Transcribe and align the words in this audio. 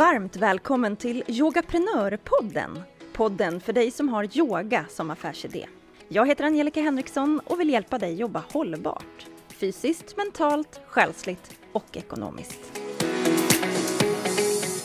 Varmt 0.00 0.36
välkommen 0.36 0.96
till 0.96 1.22
Yogaprenörpodden. 1.26 2.82
Podden 3.12 3.60
för 3.60 3.72
dig 3.72 3.90
som 3.90 4.08
har 4.08 4.38
yoga 4.38 4.84
som 4.88 5.10
affärsidé. 5.10 5.66
Jag 6.08 6.28
heter 6.28 6.44
Angelica 6.44 6.80
Henriksson 6.80 7.40
och 7.44 7.60
vill 7.60 7.70
hjälpa 7.70 7.98
dig 7.98 8.14
jobba 8.14 8.42
hållbart. 8.52 9.26
Fysiskt, 9.48 10.16
mentalt, 10.16 10.80
själsligt 10.86 11.50
och 11.72 11.96
ekonomiskt. 11.96 12.80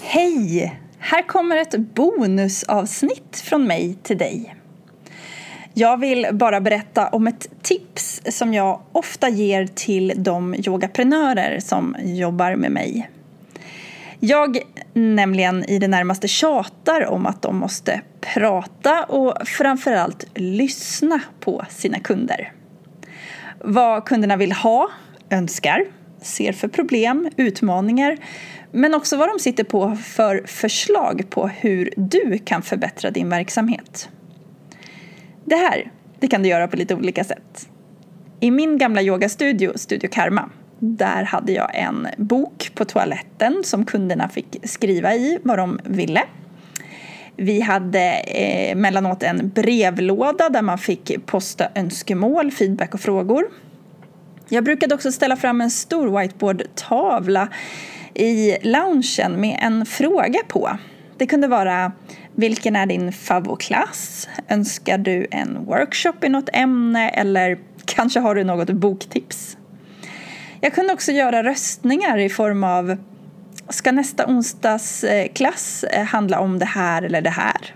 Hej! 0.01 0.79
Här 0.99 1.21
kommer 1.21 1.57
ett 1.57 1.75
bonusavsnitt 1.77 3.37
från 3.37 3.67
mig 3.67 3.97
till 4.03 4.17
dig. 4.17 4.55
Jag 5.73 5.99
vill 5.99 6.27
bara 6.31 6.61
berätta 6.61 7.07
om 7.07 7.27
ett 7.27 7.49
tips 7.61 8.21
som 8.29 8.53
jag 8.53 8.81
ofta 8.91 9.29
ger 9.29 9.67
till 9.67 10.13
de 10.15 10.55
yogaprenörer 10.55 11.59
som 11.59 11.95
jobbar 12.03 12.55
med 12.55 12.71
mig. 12.71 13.09
Jag 14.27 14.57
nämligen 14.93 15.65
i 15.65 15.79
det 15.79 15.87
närmaste 15.87 16.27
tjatar 16.27 17.05
om 17.05 17.25
att 17.25 17.41
de 17.41 17.57
måste 17.57 18.01
prata 18.21 19.03
och 19.03 19.47
framförallt 19.47 20.25
lyssna 20.35 21.19
på 21.39 21.65
sina 21.69 21.99
kunder. 21.99 22.51
Vad 23.59 24.05
kunderna 24.05 24.35
vill 24.35 24.51
ha, 24.51 24.89
önskar, 25.29 25.85
ser 26.21 26.51
för 26.51 26.67
problem, 26.67 27.29
utmaningar 27.37 28.17
men 28.71 28.93
också 28.93 29.17
vad 29.17 29.29
de 29.29 29.39
sitter 29.39 29.63
på 29.63 29.95
för 29.95 30.43
förslag 30.47 31.29
på 31.29 31.47
hur 31.47 31.93
du 31.97 32.39
kan 32.45 32.61
förbättra 32.61 33.11
din 33.11 33.29
verksamhet. 33.29 34.09
Det 35.45 35.55
här 35.55 35.91
det 36.19 36.27
kan 36.27 36.43
du 36.43 36.49
göra 36.49 36.67
på 36.67 36.75
lite 36.75 36.95
olika 36.95 37.23
sätt. 37.23 37.69
I 38.39 38.51
min 38.51 38.77
gamla 38.77 39.01
yogastudio, 39.01 39.71
Studio 39.75 40.09
Karma, 40.11 40.49
där 40.79 41.23
hade 41.23 41.51
jag 41.51 41.75
en 41.75 42.07
bok 42.17 42.71
på 42.75 42.85
toaletten 42.85 43.61
som 43.63 43.85
kunderna 43.85 44.29
fick 44.29 44.57
skriva 44.63 45.13
i 45.13 45.39
vad 45.43 45.57
de 45.57 45.79
ville. 45.83 46.21
Vi 47.37 47.61
hade 47.61 48.13
eh, 48.13 48.75
mellanåt 48.75 49.23
en 49.23 49.49
brevlåda 49.49 50.49
där 50.49 50.61
man 50.61 50.77
fick 50.77 51.25
posta 51.25 51.67
önskemål, 51.75 52.51
feedback 52.51 52.93
och 52.93 52.99
frågor. 52.99 53.45
Jag 54.49 54.63
brukade 54.63 54.95
också 54.95 55.11
ställa 55.11 55.35
fram 55.35 55.61
en 55.61 55.71
stor 55.71 56.19
whiteboardtavla 56.19 57.47
i 58.13 58.57
loungen 58.61 59.41
med 59.41 59.59
en 59.61 59.85
fråga 59.85 60.39
på. 60.47 60.77
Det 61.17 61.27
kunde 61.27 61.47
vara 61.47 61.91
vilken 62.35 62.75
är 62.75 62.85
din 62.85 63.13
favoritklass? 63.13 64.29
Önskar 64.49 64.97
du 64.97 65.27
en 65.31 65.65
workshop 65.65 66.23
i 66.23 66.29
något 66.29 66.49
ämne 66.53 67.09
eller 67.09 67.57
kanske 67.85 68.19
har 68.19 68.35
du 68.35 68.43
något 68.43 68.69
boktips? 68.69 69.57
Jag 70.65 70.73
kunde 70.73 70.93
också 70.93 71.11
göra 71.11 71.43
röstningar 71.43 72.17
i 72.17 72.29
form 72.29 72.63
av 72.63 72.97
Ska 73.69 73.91
nästa 73.91 74.27
onsdags 74.27 75.03
eh, 75.03 75.27
klass 75.33 75.83
eh, 75.83 76.03
handla 76.03 76.39
om 76.39 76.59
det 76.59 76.65
här 76.65 77.01
eller 77.01 77.21
det 77.21 77.29
här? 77.29 77.75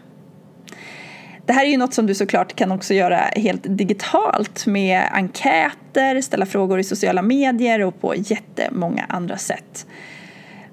Det 1.45 1.53
här 1.53 1.65
är 1.65 1.69
ju 1.69 1.77
något 1.77 1.93
som 1.93 2.05
du 2.05 2.15
såklart 2.15 2.55
kan 2.55 2.71
också 2.71 2.93
göra 2.93 3.17
helt 3.17 3.61
digitalt 3.63 4.65
med 4.65 5.09
enkäter, 5.11 6.21
ställa 6.21 6.45
frågor 6.45 6.79
i 6.79 6.83
sociala 6.83 7.21
medier 7.21 7.81
och 7.81 8.01
på 8.01 8.15
jättemånga 8.15 9.05
andra 9.09 9.37
sätt. 9.37 9.87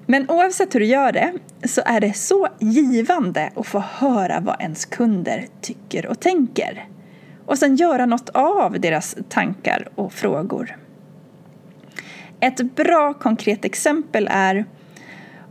Men 0.05 0.29
oavsett 0.29 0.75
hur 0.75 0.79
du 0.79 0.85
gör 0.85 1.11
det 1.11 1.33
så 1.63 1.81
är 1.85 1.99
det 1.99 2.13
så 2.13 2.47
givande 2.59 3.51
att 3.55 3.67
få 3.67 3.79
höra 3.79 4.39
vad 4.39 4.61
ens 4.61 4.85
kunder 4.85 5.45
tycker 5.61 6.05
och 6.05 6.19
tänker. 6.19 6.87
Och 7.45 7.57
sen 7.57 7.75
göra 7.75 8.05
något 8.05 8.29
av 8.29 8.79
deras 8.79 9.15
tankar 9.29 9.87
och 9.95 10.13
frågor. 10.13 10.86
Ett 12.39 12.75
bra 12.75 13.13
konkret 13.13 13.65
exempel 13.65 14.27
är 14.31 14.65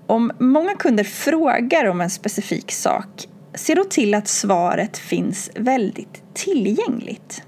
om 0.07 0.33
många 0.39 0.75
kunder 0.75 1.05
frågar 1.05 1.85
om 1.85 2.01
en 2.01 2.11
specifik 2.11 2.73
sak, 2.73 3.29
se 3.55 3.75
då 3.75 3.85
till 3.85 4.15
att 4.15 4.29
svaret 4.29 4.99
finns 4.99 5.51
väldigt 5.55 6.23
tillgängligt. 6.35 7.43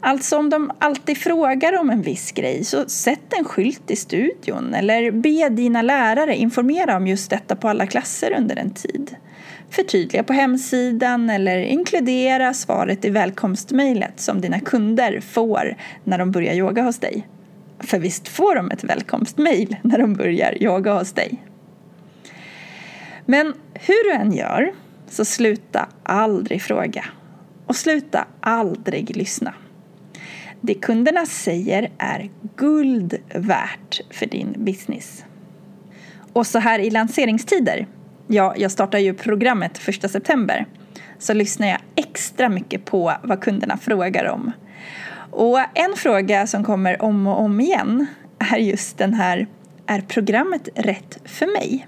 Alltså 0.00 0.38
om 0.38 0.50
de 0.50 0.72
alltid 0.78 1.18
frågar 1.18 1.78
om 1.78 1.90
en 1.90 2.02
viss 2.02 2.32
grej 2.32 2.64
så 2.64 2.88
sätt 2.88 3.32
en 3.38 3.44
skylt 3.44 3.90
i 3.90 3.96
studion 3.96 4.74
eller 4.74 5.10
be 5.10 5.48
dina 5.48 5.82
lärare 5.82 6.36
informera 6.36 6.96
om 6.96 7.06
just 7.06 7.30
detta 7.30 7.56
på 7.56 7.68
alla 7.68 7.86
klasser 7.86 8.34
under 8.38 8.56
en 8.56 8.70
tid. 8.70 9.16
Förtydliga 9.70 10.22
på 10.22 10.32
hemsidan 10.32 11.30
eller 11.30 11.58
inkludera 11.58 12.54
svaret 12.54 13.04
i 13.04 13.10
välkomstmejlet 13.10 14.20
som 14.20 14.40
dina 14.40 14.60
kunder 14.60 15.20
får 15.20 15.76
när 16.04 16.18
de 16.18 16.30
börjar 16.30 16.54
yoga 16.54 16.82
hos 16.82 16.98
dig. 16.98 17.26
För 17.80 17.98
visst 17.98 18.28
får 18.28 18.54
de 18.54 18.70
ett 18.70 18.84
välkomstmejl 18.84 19.76
när 19.82 19.98
de 19.98 20.14
börjar 20.14 20.62
yoga 20.62 20.92
hos 20.92 21.12
dig. 21.12 21.44
Men 23.26 23.54
hur 23.74 24.10
du 24.10 24.12
än 24.12 24.32
gör 24.32 24.72
så 25.08 25.24
sluta 25.24 25.88
aldrig 26.02 26.62
fråga 26.62 27.04
och 27.66 27.76
sluta 27.76 28.26
aldrig 28.40 29.16
lyssna. 29.16 29.54
Det 30.60 30.74
kunderna 30.74 31.26
säger 31.26 31.90
är 31.98 32.30
guld 32.56 33.14
värt 33.34 34.00
för 34.10 34.26
din 34.26 34.54
business. 34.58 35.24
Och 36.32 36.46
så 36.46 36.58
här 36.58 36.78
i 36.78 36.90
lanseringstider, 36.90 37.86
ja, 38.26 38.54
jag 38.56 38.70
startar 38.70 38.98
ju 38.98 39.14
programmet 39.14 39.88
1 39.88 40.10
september, 40.10 40.66
så 41.18 41.32
lyssnar 41.32 41.68
jag 41.68 41.78
extra 41.96 42.48
mycket 42.48 42.84
på 42.84 43.12
vad 43.22 43.40
kunderna 43.40 43.76
frågar 43.76 44.24
om. 44.24 44.52
Och 45.30 45.60
en 45.74 45.96
fråga 45.96 46.46
som 46.46 46.64
kommer 46.64 47.02
om 47.02 47.26
och 47.26 47.40
om 47.40 47.60
igen 47.60 48.06
är 48.38 48.58
just 48.58 48.98
den 48.98 49.14
här, 49.14 49.46
är 49.86 50.00
programmet 50.00 50.68
rätt 50.74 51.18
för 51.24 51.46
mig? 51.46 51.86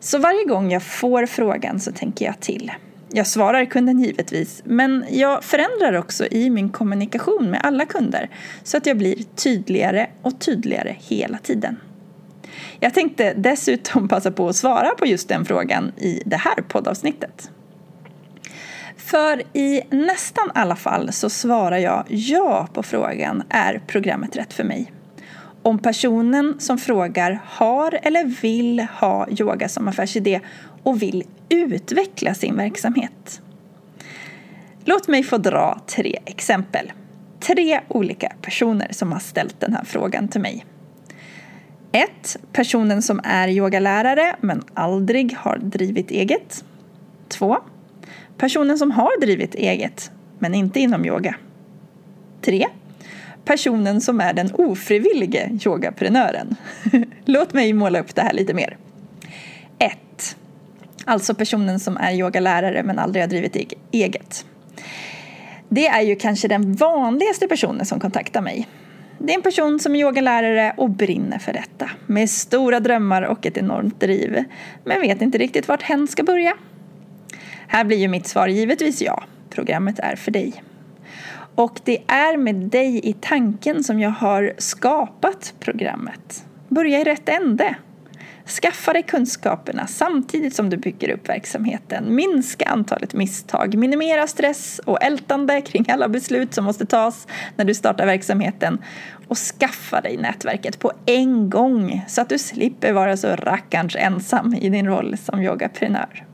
Så 0.00 0.18
varje 0.18 0.44
gång 0.44 0.72
jag 0.72 0.82
får 0.82 1.26
frågan 1.26 1.80
så 1.80 1.92
tänker 1.92 2.24
jag 2.24 2.40
till. 2.40 2.72
Jag 3.12 3.26
svarar 3.26 3.64
kunden 3.64 4.00
givetvis, 4.00 4.62
men 4.64 5.04
jag 5.10 5.44
förändrar 5.44 5.92
också 5.92 6.26
i 6.26 6.50
min 6.50 6.68
kommunikation 6.68 7.50
med 7.50 7.60
alla 7.62 7.86
kunder 7.86 8.30
så 8.62 8.76
att 8.76 8.86
jag 8.86 8.98
blir 8.98 9.16
tydligare 9.34 10.06
och 10.22 10.40
tydligare 10.40 10.96
hela 10.98 11.38
tiden. 11.38 11.76
Jag 12.80 12.94
tänkte 12.94 13.34
dessutom 13.34 14.08
passa 14.08 14.30
på 14.30 14.48
att 14.48 14.56
svara 14.56 14.90
på 14.90 15.06
just 15.06 15.28
den 15.28 15.44
frågan 15.44 15.92
i 15.96 16.22
det 16.26 16.36
här 16.36 16.62
poddavsnittet. 16.68 17.50
För 18.96 19.42
i 19.52 19.82
nästan 19.90 20.50
alla 20.54 20.76
fall 20.76 21.12
så 21.12 21.30
svarar 21.30 21.78
jag 21.78 22.04
ja 22.08 22.68
på 22.72 22.82
frågan 22.82 23.42
är 23.48 23.82
programmet 23.86 24.36
rätt 24.36 24.52
för 24.52 24.64
mig? 24.64 24.92
Om 25.62 25.78
personen 25.78 26.54
som 26.58 26.78
frågar 26.78 27.40
har 27.44 27.98
eller 28.02 28.24
vill 28.24 28.80
ha 28.80 29.28
yoga 29.28 29.68
som 29.68 29.88
affärsidé 29.88 30.40
och 30.82 31.02
vill 31.02 31.24
utveckla 31.48 32.34
sin 32.34 32.56
verksamhet. 32.56 33.40
Låt 34.84 35.08
mig 35.08 35.22
få 35.22 35.38
dra 35.38 35.80
tre 35.86 36.18
exempel. 36.24 36.92
Tre 37.40 37.80
olika 37.88 38.32
personer 38.42 38.88
som 38.90 39.12
har 39.12 39.18
ställt 39.18 39.60
den 39.60 39.74
här 39.74 39.84
frågan 39.84 40.28
till 40.28 40.40
mig. 40.40 40.64
1. 41.92 42.36
Personen 42.52 43.02
som 43.02 43.20
är 43.24 43.48
yogalärare 43.48 44.36
men 44.40 44.62
aldrig 44.74 45.36
har 45.36 45.58
drivit 45.58 46.10
eget. 46.10 46.64
2. 47.28 47.56
Personen 48.38 48.78
som 48.78 48.90
har 48.90 49.20
drivit 49.20 49.54
eget 49.54 50.10
men 50.38 50.54
inte 50.54 50.80
inom 50.80 51.04
yoga. 51.04 51.36
3. 52.40 52.66
Personen 53.44 54.00
som 54.00 54.20
är 54.20 54.32
den 54.32 54.54
ofrivillige 54.54 55.58
yogaprenören. 55.66 56.56
Låt 57.24 57.52
mig 57.52 57.72
måla 57.72 58.00
upp 58.00 58.14
det 58.14 58.22
här 58.22 58.32
lite 58.32 58.54
mer. 58.54 58.76
1. 59.78 60.36
Alltså 61.04 61.34
personen 61.34 61.80
som 61.80 61.96
är 61.96 62.12
yogalärare 62.12 62.82
men 62.82 62.98
aldrig 62.98 63.22
har 63.22 63.28
drivit 63.28 63.72
eget. 63.90 64.46
Det 65.68 65.86
är 65.86 66.02
ju 66.02 66.16
kanske 66.16 66.48
den 66.48 66.74
vanligaste 66.74 67.48
personen 67.48 67.86
som 67.86 68.00
kontaktar 68.00 68.40
mig. 68.40 68.68
Det 69.18 69.32
är 69.32 69.36
en 69.36 69.42
person 69.42 69.80
som 69.80 69.94
är 69.94 70.00
yogalärare 70.00 70.74
och 70.76 70.90
brinner 70.90 71.38
för 71.38 71.52
detta. 71.52 71.90
Med 72.06 72.30
stora 72.30 72.80
drömmar 72.80 73.22
och 73.22 73.46
ett 73.46 73.58
enormt 73.58 74.00
driv. 74.00 74.44
Men 74.84 75.00
vet 75.00 75.22
inte 75.22 75.38
riktigt 75.38 75.68
vart 75.68 75.82
hen 75.82 76.08
ska 76.08 76.22
börja. 76.22 76.54
Här 77.68 77.84
blir 77.84 77.96
ju 77.96 78.08
mitt 78.08 78.26
svar 78.26 78.48
givetvis 78.48 79.02
ja. 79.02 79.24
Programmet 79.50 79.98
är 79.98 80.16
för 80.16 80.30
dig. 80.30 80.62
Och 81.54 81.80
det 81.84 81.98
är 82.06 82.36
med 82.36 82.54
dig 82.54 83.00
i 83.08 83.12
tanken 83.12 83.84
som 83.84 84.00
jag 84.00 84.10
har 84.10 84.52
skapat 84.58 85.54
programmet. 85.60 86.44
Börja 86.68 87.00
i 87.00 87.04
rätt 87.04 87.28
ände. 87.28 87.76
Skaffa 88.46 88.92
dig 88.92 89.02
kunskaperna 89.02 89.86
samtidigt 89.86 90.54
som 90.54 90.70
du 90.70 90.76
bygger 90.76 91.08
upp 91.10 91.28
verksamheten. 91.28 92.14
Minska 92.14 92.64
antalet 92.64 93.14
misstag, 93.14 93.74
minimera 93.74 94.26
stress 94.26 94.80
och 94.84 95.02
ältande 95.02 95.60
kring 95.60 95.84
alla 95.88 96.08
beslut 96.08 96.54
som 96.54 96.64
måste 96.64 96.86
tas 96.86 97.26
när 97.56 97.64
du 97.64 97.74
startar 97.74 98.06
verksamheten 98.06 98.78
och 99.28 99.38
skaffa 99.38 100.00
dig 100.00 100.16
nätverket 100.16 100.78
på 100.78 100.92
en 101.06 101.50
gång 101.50 102.04
så 102.08 102.20
att 102.20 102.28
du 102.28 102.38
slipper 102.38 102.92
vara 102.92 103.16
så 103.16 103.28
rackarns 103.28 103.96
ensam 103.96 104.54
i 104.54 104.68
din 104.68 104.86
roll 104.86 105.16
som 105.16 105.40
yogaprenör. 105.40 106.33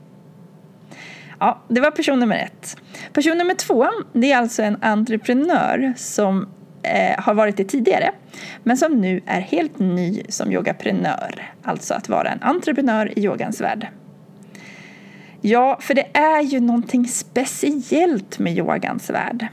Ja, 1.41 1.61
det 1.67 1.81
var 1.81 1.91
person 1.91 2.19
nummer 2.19 2.35
ett. 2.35 2.77
Person 3.13 3.37
nummer 3.37 3.53
två, 3.53 3.87
det 4.13 4.31
är 4.31 4.37
alltså 4.37 4.63
en 4.63 4.77
entreprenör 4.83 5.93
som 5.97 6.47
eh, 6.83 7.23
har 7.23 7.33
varit 7.33 7.57
det 7.57 7.63
tidigare 7.63 8.11
men 8.63 8.77
som 8.77 9.01
nu 9.01 9.21
är 9.25 9.39
helt 9.39 9.79
ny 9.79 10.23
som 10.29 10.51
yogaprenör, 10.51 11.51
alltså 11.63 11.93
att 11.93 12.09
vara 12.09 12.29
en 12.29 12.41
entreprenör 12.41 13.19
i 13.19 13.25
yogans 13.25 13.61
värld. 13.61 13.87
Ja, 15.41 15.77
för 15.81 15.93
det 15.93 16.07
är 16.13 16.41
ju 16.41 16.59
någonting 16.59 17.07
speciellt 17.07 18.39
med 18.39 18.57
yogans 18.57 19.09
värld. 19.09 19.47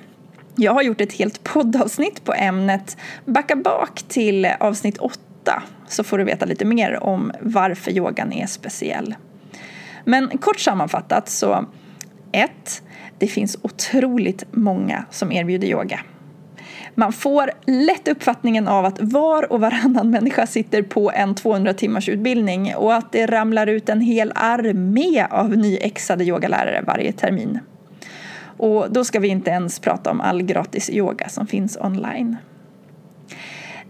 Jag 0.56 0.73
har 0.73 0.82
gjort 0.82 1.00
ett 1.00 1.12
helt 1.12 1.44
poddavsnitt 1.44 2.25
på 2.25 2.35
ämnet. 2.35 2.96
Backa 3.25 3.56
bak 3.56 4.02
till 4.08 4.49
avsnitt 4.61 4.99
8 4.99 5.62
så 5.87 6.05
får 6.05 6.19
du 6.19 6.25
veta 6.25 6.46
lite 6.46 6.64
mer 6.64 7.02
om 7.02 7.32
varför 7.40 7.90
yogan 7.90 8.32
är 8.32 8.46
speciell. 8.46 9.14
Men 10.05 10.38
kort 10.38 10.61
sammanfattat 10.61 11.29
så 11.29 11.67
1. 12.32 12.82
Det 13.19 13.26
finns 13.26 13.56
otroligt 13.62 14.44
många 14.50 15.04
som 15.10 15.32
erbjuder 15.32 15.69
yoga. 15.69 16.00
Man 16.94 17.12
får 17.12 17.50
lätt 17.66 18.08
uppfattningen 18.08 18.69
av 18.69 18.84
att 18.84 19.00
var 19.00 19.52
och 19.52 19.60
varannan 19.60 20.10
människa 20.10 20.46
sitter 20.46 20.82
på 20.82 21.10
en 21.10 21.34
200 21.34 21.75
timmars 21.75 22.08
utbildning 22.08 22.75
och 22.76 22.94
att 22.94 23.12
det 23.12 23.26
ramlar 23.26 23.66
ut 23.66 23.88
en 23.88 24.00
hel 24.00 24.32
armé 24.34 25.26
av 25.30 25.56
nyexade 25.56 26.25
yogalärare 26.25 26.82
varje 26.86 27.12
termin. 27.12 27.58
Och 28.40 28.92
då 28.92 29.04
ska 29.04 29.20
vi 29.20 29.28
inte 29.28 29.50
ens 29.50 29.80
prata 29.80 30.10
om 30.10 30.20
all 30.20 30.42
gratis 30.42 30.90
yoga 30.90 31.28
som 31.28 31.46
finns 31.46 31.78
online. 31.80 32.36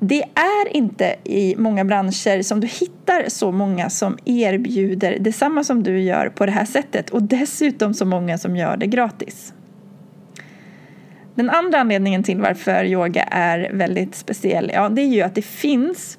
Det 0.00 0.23
är 0.23 0.77
inte 0.77 1.17
i 1.25 1.55
många 1.56 1.85
branscher 1.85 2.43
som 2.43 2.61
du 2.61 2.67
hittar 2.67 3.29
så 3.29 3.53
många 3.53 3.91
som 3.91 4.19
erbjuder 4.25 5.19
detsamma 5.19 5.65
som 5.65 5.83
du 5.83 6.00
gör 6.00 6.29
på 6.29 6.47
det 6.47 6.53
här 6.53 6.65
sättet 6.65 7.11
och 7.11 7.23
dessutom 7.23 7.95
så 7.95 8.05
många 8.05 8.39
som 8.39 8.56
gör 8.56 8.77
det 8.77 8.87
gratis. 8.87 9.53
Den 11.35 11.50
andra 11.50 11.81
anledningen 11.81 12.23
till 12.23 12.41
varför 12.41 12.85
yoga 12.85 13.23
är 13.23 13.71
väldigt 13.73 14.15
speciell, 14.15 14.71
ja 14.75 14.89
det 14.89 15.03
är 15.03 15.06
ju 15.06 15.23
att 15.23 15.35
det 15.35 15.43
finns 15.43 16.19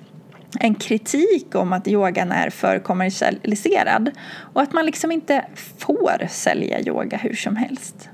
en 0.59 0.75
kritik 0.75 1.55
om 1.55 1.73
att 1.73 1.87
yogan 1.87 2.31
är 2.31 2.49
för 2.49 2.79
kommersialiserad 2.79 4.11
och 4.53 4.61
att 4.61 4.73
man 4.73 4.85
liksom 4.85 5.11
inte 5.11 5.45
får 5.77 6.27
sälja 6.27 6.81
yoga 6.81 7.17
hur 7.17 7.33
som 7.33 7.55
helst. 7.55 8.09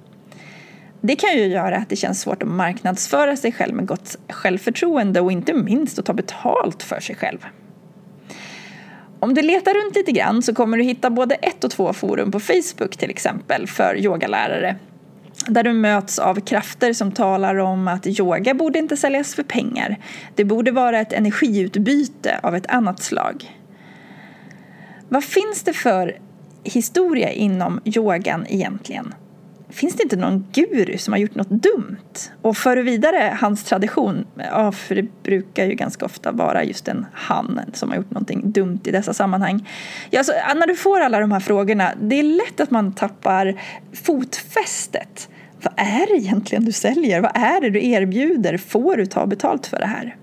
Det 1.08 1.16
kan 1.16 1.38
ju 1.38 1.46
göra 1.46 1.78
att 1.78 1.90
det 1.90 1.96
känns 1.96 2.22
svårt 2.22 2.44
att 2.44 2.50
marknadsföra 2.50 3.36
sig 3.36 3.52
själv 3.52 3.76
med 3.76 3.86
gott 3.86 4.18
självförtroende 4.30 5.22
och 5.22 5.32
inte 5.32 5.54
minst 5.54 6.00
att 6.00 6.06
ta 6.06 6.14
betalt 6.14 6.84
för 6.84 7.00
sig 7.00 7.16
själv. 7.16 7.46
Om 9.20 9.34
du 9.34 9.42
letar 9.42 9.74
runt 9.74 9.96
lite 9.96 10.12
grann 10.12 10.42
så 10.42 10.56
kommer 10.56 10.78
du 10.78 10.84
hitta 10.84 11.10
både 11.10 11.36
ett 11.36 11.64
och 11.64 11.72
två 11.72 11.94
forum 11.94 12.32
på 12.32 12.40
Facebook 12.40 12.98
till 12.98 13.10
exempel 13.10 13.68
för 13.68 13.98
yogalärare 13.98 14.76
där 15.48 15.64
du 15.64 15.74
möts 15.74 16.20
av 16.20 16.40
krafter 16.40 16.94
som 16.94 17.12
talar 17.12 17.56
om 17.56 17.88
att 17.88 18.08
yoga 18.08 18.54
borde 18.54 18.80
inte 18.80 18.98
säljas 18.98 19.36
för 19.36 19.44
pengar. 19.44 19.98
Det 20.36 20.44
borde 20.46 20.72
vara 20.72 21.00
ett 21.00 21.14
energiutbyte 21.14 22.40
av 22.44 22.56
ett 22.56 22.68
annat 22.68 23.04
slag. 23.04 23.60
Vad 25.10 25.24
finns 25.24 25.64
det 25.64 25.74
för 25.74 26.20
historia 26.64 27.32
inom 27.32 27.82
yogan 27.86 28.46
egentligen? 28.50 29.14
Finns 29.70 29.96
det 29.96 30.04
inte 30.04 30.16
någon 30.16 30.48
guru 30.54 30.98
som 30.98 31.14
har 31.14 31.20
gjort 31.20 31.36
något 31.36 31.50
dumt 31.50 32.30
och 32.42 32.58
för 32.58 32.78
vidare 32.78 33.38
hans 33.42 33.64
tradition? 33.64 34.26
Ja, 34.38 34.72
för 34.72 34.96
det 34.96 35.24
brukar 35.24 35.66
ju 35.66 35.74
ganska 35.74 36.06
ofta 36.06 36.32
vara 36.32 36.64
just 36.64 36.88
en 36.88 37.06
han 37.14 37.60
som 37.74 37.90
har 37.90 37.98
gjort 37.98 38.12
någonting 38.12 38.52
dumt 38.52 38.80
i 38.84 38.92
dessa 38.92 39.14
sammanhang. 39.14 39.70
Ja, 40.10 40.20
alltså, 40.20 40.34
när 40.56 40.68
du 40.68 40.76
får 40.76 41.00
alla 41.00 41.20
de 41.20 41.32
här 41.32 41.40
frågorna, 41.40 41.92
det 42.02 42.20
är 42.20 42.24
lätt 42.24 42.60
att 42.60 42.72
man 42.72 42.94
tappar 42.94 43.62
fotfästet. 43.94 45.30
Vad 45.62 45.74
är 45.78 46.08
det 46.08 46.18
egentligen 46.18 46.66
du 46.66 46.72
säljer? 46.72 47.22
Vad 47.22 47.32
är 47.36 47.62
det 47.62 47.70
du 47.70 47.86
erbjuder? 47.86 48.58
Får 48.58 48.98
du 48.98 49.06
ta 49.06 49.26
betalt 49.26 49.68
för 49.68 49.80
det 49.80 49.86
här? 49.86 50.16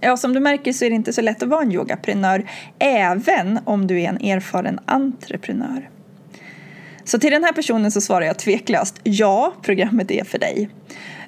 Ja, 0.00 0.16
som 0.16 0.34
du 0.34 0.40
märker 0.40 0.72
så 0.72 0.84
är 0.84 0.90
det 0.90 0.96
inte 0.96 1.12
så 1.12 1.20
lätt 1.20 1.42
att 1.42 1.48
vara 1.48 1.62
en 1.62 1.72
yogaprenör 1.72 2.50
även 2.78 3.58
om 3.64 3.86
du 3.86 4.00
är 4.00 4.08
en 4.08 4.24
erfaren 4.24 4.78
entreprenör. 4.86 5.90
Så 7.10 7.18
till 7.18 7.30
den 7.30 7.44
här 7.44 7.52
personen 7.52 7.90
så 7.90 8.00
svarar 8.00 8.26
jag 8.26 8.38
tveklöst 8.38 9.00
ja, 9.02 9.54
programmet 9.62 10.10
är 10.10 10.24
för 10.24 10.38
dig. 10.38 10.68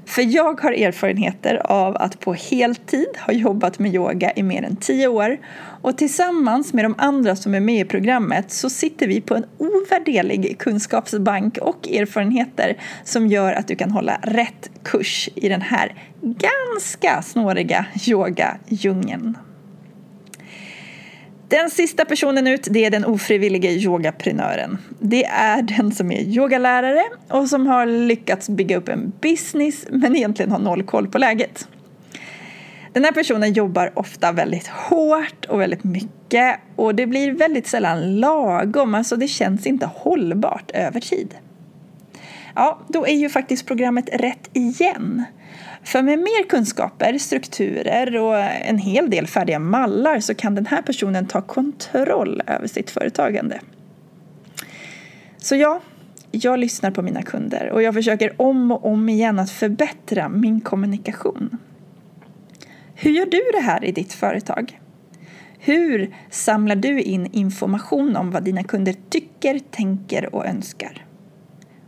För 0.07 0.23
jag 0.35 0.61
har 0.61 0.73
erfarenheter 0.73 1.63
av 1.65 1.97
att 1.97 2.21
på 2.21 2.35
heltid 2.35 3.09
ha 3.27 3.33
jobbat 3.33 3.79
med 3.79 3.95
yoga 3.95 4.33
i 4.37 4.43
mer 4.43 4.63
än 4.63 4.77
tio 4.77 5.09
år 5.09 5.39
och 5.83 5.99
tillsammans 5.99 6.73
med 6.73 6.85
de 6.85 6.95
andra 6.99 7.37
som 7.37 7.55
är 7.55 7.61
med 7.61 7.81
i 7.81 7.85
programmet 7.85 8.53
så 8.53 8.71
sitter 8.71 9.07
vi 9.07 9.21
på 9.21 9.35
en 9.35 9.45
ovärderlig 9.59 10.59
kunskapsbank 10.59 11.59
och 11.59 11.89
erfarenheter 11.89 12.77
som 13.05 13.27
gör 13.27 13.53
att 13.53 13.69
du 13.69 13.77
kan 13.77 13.91
hålla 13.91 14.19
rätt 14.23 14.71
kurs 14.83 15.29
i 15.35 15.49
den 15.49 15.63
här 15.63 15.95
ganska 16.21 17.23
snåriga 17.23 17.87
yogadjungeln. 18.07 19.37
Den 21.53 21.71
sista 21.71 22.05
personen 22.05 22.47
ut 22.47 22.69
det 22.71 22.85
är 22.85 22.91
den 22.91 23.05
ofrivillige 23.05 23.71
yogaprenören. 23.71 24.79
Det 25.01 25.25
är 25.25 25.63
den 25.63 25.93
som 25.93 26.13
är 26.13 26.21
yogalärare 26.21 27.03
och 27.29 27.49
som 27.49 27.67
har 27.67 27.87
lyckats 27.87 28.49
bygga 28.49 28.77
upp 28.77 28.89
en 28.89 29.13
business 29.21 29.87
men 29.91 30.17
egentligen 30.17 30.53
har 30.53 30.59
noll 30.59 30.83
koll 30.83 31.09
på 31.09 31.19
läget. 31.19 31.69
Den 32.93 33.05
här 33.05 33.13
personen 33.13 33.53
jobbar 33.53 33.93
ofta 33.95 34.33
väldigt 34.33 34.67
hårt 34.67 35.45
och 35.49 35.61
väldigt 35.61 35.85
mycket 35.85 36.61
och 36.77 36.95
det 36.95 37.07
blir 37.07 37.33
väldigt 37.33 37.67
sällan 37.67 38.21
lagom, 38.21 38.95
alltså 38.95 39.17
det 39.17 39.29
känns 39.29 39.67
inte 39.67 39.91
hållbart 39.95 40.71
över 40.71 41.01
tid. 41.01 41.35
Ja, 42.55 42.81
då 42.89 43.07
är 43.07 43.17
ju 43.17 43.29
faktiskt 43.29 43.67
programmet 43.67 44.09
rätt 44.13 44.51
igen. 44.53 45.25
För 45.85 46.03
med 46.03 46.19
mer 46.19 46.49
kunskaper, 46.49 47.19
strukturer 47.19 48.17
och 48.17 48.39
en 48.39 48.79
hel 48.79 49.11
del 49.11 49.27
färdiga 49.27 49.59
mallar 49.59 50.21
så 50.21 50.35
kan 50.35 50.55
den 50.55 50.67
här 50.67 50.83
personen 50.83 51.27
ta 51.27 51.43
kontroll 51.43 52.43
över 52.47 52.67
sitt 52.67 52.91
företagande. 52.91 53.61
Så 55.37 55.57
ja, 55.57 55.81
jag 56.31 56.59
lyssnar 56.59 56.91
på 56.91 57.03
mina 57.03 57.23
kunder 57.23 57.71
och 57.71 57.83
jag 57.83 57.95
försöker 57.95 58.43
om 58.43 58.71
och 58.71 58.85
om 58.85 59.09
igen 59.09 59.39
att 59.39 59.51
förbättra 59.51 60.29
min 60.29 60.61
kommunikation. 60.61 61.59
Hur 62.95 63.11
gör 63.11 63.27
du 63.27 63.43
det 63.53 63.65
här 63.65 63.85
i 63.85 63.93
ditt 63.93 64.13
företag? 64.13 64.81
Hur 65.59 66.15
samlar 66.31 66.77
du 66.77 67.01
in 67.01 67.27
information 67.33 68.17
om 68.17 68.31
vad 68.31 68.43
dina 68.43 68.65
kunder 68.65 68.95
tycker, 69.11 69.59
tänker 69.71 70.35
och 70.35 70.47
önskar? 70.47 71.07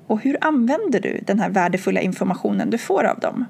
Och 0.06 0.21
hur 0.21 0.39
använder 0.41 1.01
du 1.01 1.21
den 1.27 1.41
här 1.41 1.51
värdefulla 1.51 2.01
informationen 2.01 2.71
du 2.71 2.79
får 2.79 3.05
av 3.05 3.19
dem? 3.19 3.45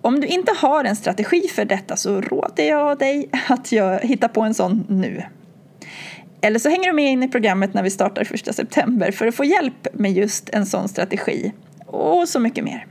Om 0.00 0.20
du 0.20 0.26
inte 0.26 0.52
har 0.58 0.84
en 0.84 0.96
strategi 0.96 1.48
för 1.48 1.64
detta 1.64 1.96
så 1.96 2.20
råder 2.20 2.64
jag 2.64 2.98
dig 2.98 3.30
att 3.48 3.72
hitta 4.02 4.28
på 4.28 4.40
en 4.40 4.54
sån 4.54 4.84
nu. 4.88 5.22
Eller 6.40 6.58
så 6.58 6.68
hänger 6.68 6.86
du 6.86 6.92
med 6.92 7.12
in 7.12 7.22
i 7.22 7.28
programmet 7.28 7.74
när 7.74 7.82
vi 7.82 7.90
startar 7.90 8.34
1 8.34 8.54
september 8.54 9.10
för 9.10 9.26
att 9.26 9.34
få 9.34 9.44
hjälp 9.44 9.88
med 9.92 10.12
just 10.12 10.48
en 10.48 10.66
sån 10.66 10.88
strategi 10.88 11.52
och 11.86 12.28
så 12.28 12.40
mycket 12.40 12.64
mer. 12.64 12.86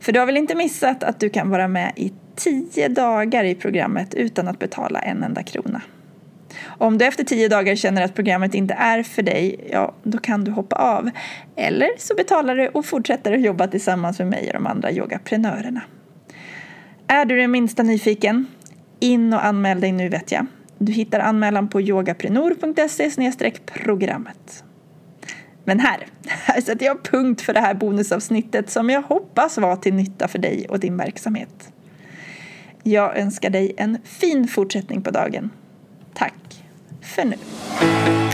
För 0.00 0.12
du 0.12 0.18
har 0.18 0.26
väl 0.26 0.36
inte 0.36 0.54
missat 0.54 1.02
att 1.02 1.20
du 1.20 1.28
kan 1.28 1.50
vara 1.50 1.68
med 1.68 1.92
i 1.96 2.12
tio 2.36 2.88
dagar 2.88 3.44
i 3.44 3.54
programmet 3.54 4.14
utan 4.14 4.48
att 4.48 4.58
betala 4.58 5.00
en 5.00 5.22
enda 5.22 5.42
krona. 5.42 5.82
Om 6.66 6.98
du 6.98 7.04
efter 7.04 7.24
tio 7.24 7.48
dagar 7.48 7.74
känner 7.74 8.02
att 8.02 8.14
programmet 8.14 8.54
inte 8.54 8.74
är 8.74 9.02
för 9.02 9.22
dig, 9.22 9.68
ja, 9.72 9.94
då 10.02 10.18
kan 10.18 10.44
du 10.44 10.50
hoppa 10.50 10.76
av. 10.76 11.10
Eller 11.56 11.88
så 11.98 12.14
betalar 12.14 12.56
du 12.56 12.68
och 12.68 12.86
fortsätter 12.86 13.32
att 13.32 13.40
jobba 13.40 13.66
tillsammans 13.66 14.18
med 14.18 14.28
mig 14.28 14.46
och 14.46 14.52
de 14.52 14.66
andra 14.66 14.92
yogaprenörerna. 14.92 15.82
Är 17.06 17.24
du 17.24 17.36
det 17.36 17.48
minsta 17.48 17.82
nyfiken? 17.82 18.46
In 19.00 19.32
och 19.32 19.44
anmäl 19.44 19.80
dig 19.80 19.92
nu 19.92 20.08
vet 20.08 20.32
jag. 20.32 20.46
Du 20.78 20.92
hittar 20.92 21.20
anmälan 21.20 21.68
på 21.68 21.80
yogaprenor.se 21.80 23.10
programmet. 23.64 24.64
Men 25.64 25.80
här, 25.80 26.06
här 26.26 26.60
sätter 26.60 26.86
jag 26.86 27.02
punkt 27.02 27.40
för 27.40 27.54
det 27.54 27.60
här 27.60 27.74
bonusavsnittet 27.74 28.70
som 28.70 28.90
jag 28.90 29.02
hoppas 29.02 29.58
var 29.58 29.76
till 29.76 29.94
nytta 29.94 30.28
för 30.28 30.38
dig 30.38 30.66
och 30.68 30.80
din 30.80 30.96
verksamhet. 30.96 31.72
Jag 32.82 33.18
önskar 33.18 33.50
dig 33.50 33.74
en 33.76 33.98
fin 34.04 34.48
fortsättning 34.48 35.02
på 35.02 35.10
dagen. 35.10 35.50
Tack 36.14 36.34
för 37.08 37.24
nu. 37.24 38.27